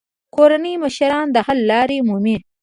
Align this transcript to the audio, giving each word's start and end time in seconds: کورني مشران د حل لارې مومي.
کورني 0.35 0.73
مشران 0.83 1.25
د 1.31 1.37
حل 1.45 1.59
لارې 1.71 1.97
مومي. 2.07 2.37